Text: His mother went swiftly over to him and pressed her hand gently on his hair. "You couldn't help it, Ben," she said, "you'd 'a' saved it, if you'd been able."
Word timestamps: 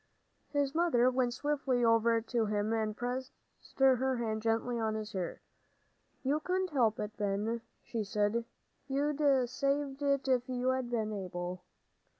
His 0.49 0.73
mother 0.73 1.11
went 1.11 1.35
swiftly 1.35 1.85
over 1.85 2.21
to 2.21 2.45
him 2.47 2.73
and 2.73 2.97
pressed 2.97 3.31
her 3.77 4.17
hand 4.17 4.41
gently 4.41 4.79
on 4.79 4.95
his 4.95 5.11
hair. 5.11 5.41
"You 6.23 6.39
couldn't 6.39 6.71
help 6.71 6.99
it, 6.99 7.15
Ben," 7.17 7.61
she 7.83 8.03
said, 8.03 8.43
"you'd 8.87 9.21
'a' 9.21 9.45
saved 9.45 10.01
it, 10.01 10.27
if 10.27 10.49
you'd 10.49 10.89
been 10.89 11.13
able." 11.13 11.61